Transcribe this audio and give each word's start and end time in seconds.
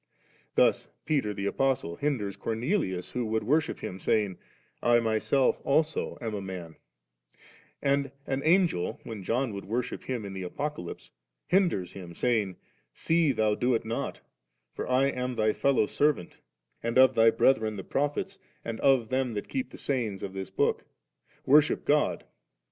Thus 0.55 0.87
Peter 1.05 1.31
the 1.31 1.45
Apostle 1.45 1.95
hinders 1.95 2.35
Cornelius 2.35 3.11
who 3.11 3.23
would 3.27 3.43
worship 3.43 3.81
him, 3.81 3.99
saying,' 3.99 4.39
I 4.81 4.99
myself 4.99 5.61
also 5.63 6.17
am 6.19 6.33
a 6.33 6.41
num 6.41 6.73
V 6.73 7.39
And 7.83 8.11
an 8.25 8.41
Angel, 8.43 8.99
when 9.03 9.21
John 9.21 9.53
would 9.53 9.65
worship 9.65 10.05
him 10.05 10.25
in 10.25 10.33
the 10.33 10.41
Apocalypse, 10.41 11.11
hinders 11.45 11.91
him, 11.91 12.15
saying, 12.15 12.55
'See 12.93 13.31
thou 13.31 13.53
do 13.53 13.75
it 13.75 13.85
not; 13.85 14.21
for 14.73 14.89
I 14.89 15.05
am 15.05 15.35
thy 15.35 15.53
fellow 15.53 15.85
servant, 15.85 16.39
and 16.81 16.97
of 16.97 17.13
thy 17.13 17.29
brethren 17.29 17.75
the 17.75 17.83
Prophets, 17.83 18.39
and 18.65 18.79
of 18.79 19.09
theni 19.09 19.35
that 19.35 19.49
keep 19.49 19.69
the 19.69 19.77
sayings 19.77 20.23
of 20.23 20.33
this 20.33 20.49
book: 20.49 20.83
worship 21.45 21.85
God'.' 21.85 22.23